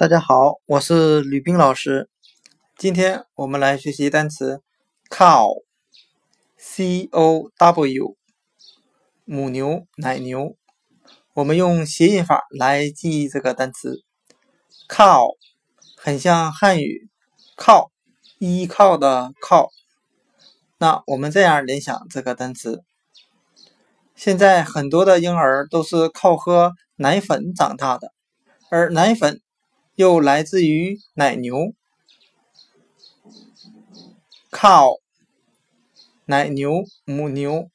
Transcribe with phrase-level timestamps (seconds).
[0.00, 2.08] 大家好，我是吕冰老师。
[2.78, 4.62] 今天我们来学习单词
[5.10, 8.16] cow，c o w，
[9.26, 10.56] 母牛、奶牛。
[11.34, 14.02] 我们用谐音法来记忆这个单词
[14.88, 15.36] cow，
[15.98, 17.10] 很像汉语
[17.54, 17.92] 靠，
[18.38, 19.68] 依靠的靠。
[20.78, 22.82] 那我们这样联想这个单词：
[24.16, 28.14] 现在很多的婴儿都是靠喝奶粉长大的，
[28.70, 29.42] 而奶粉。
[30.00, 31.74] 又来自于奶牛
[34.50, 34.98] ，cow，
[36.24, 37.68] 奶牛，母牛。